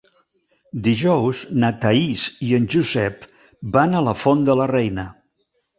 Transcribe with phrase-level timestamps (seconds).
[0.87, 3.31] Dijous na Thaís i en Josep
[3.79, 5.11] van a la Font de la Reina.